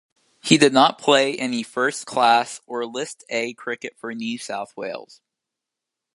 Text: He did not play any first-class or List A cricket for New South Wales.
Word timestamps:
He 0.41 0.57
did 0.57 0.73
not 0.73 0.97
play 0.97 1.35
any 1.37 1.61
first-class 1.61 2.61
or 2.65 2.87
List 2.87 3.23
A 3.29 3.53
cricket 3.53 3.93
for 3.99 4.15
New 4.15 4.39
South 4.39 4.75
Wales. 4.75 5.21